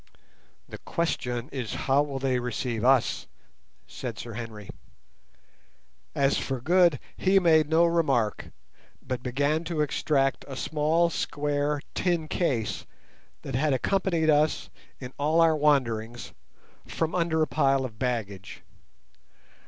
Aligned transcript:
"The 0.67 0.79
question 0.79 1.47
is 1.49 1.75
how 1.85 2.01
will 2.01 2.17
they 2.17 2.39
receive 2.39 2.83
us?" 2.83 3.27
said 3.85 4.17
Sir 4.17 4.33
Henry. 4.33 4.67
As 6.15 6.39
for 6.39 6.59
Good 6.59 6.99
he 7.15 7.37
made 7.37 7.69
no 7.69 7.85
remark, 7.85 8.49
but 8.99 9.21
began 9.21 9.63
to 9.65 9.81
extract 9.81 10.43
a 10.47 10.55
small 10.55 11.11
square 11.11 11.81
tin 11.93 12.27
case 12.27 12.87
that 13.43 13.53
had 13.53 13.73
accompanied 13.73 14.31
us 14.31 14.71
in 14.99 15.13
all 15.19 15.39
our 15.39 15.55
wanderings 15.55 16.33
from 16.87 17.13
under 17.13 17.43
a 17.43 17.47
pile 17.47 17.85
of 17.85 17.99
baggage. 17.99 18.63